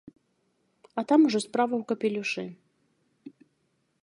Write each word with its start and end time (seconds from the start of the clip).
А 1.01 1.03
там 1.11 1.27
ужо 1.29 1.39
справа 1.47 1.75
ў 1.77 1.83
капелюшы. 1.93 2.43